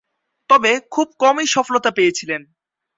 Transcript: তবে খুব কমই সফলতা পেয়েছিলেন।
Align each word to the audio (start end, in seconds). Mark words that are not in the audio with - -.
তবে 0.49 0.71
খুব 0.91 1.07
কমই 1.19 1.47
সফলতা 1.47 1.89
পেয়েছিলেন। 1.91 2.41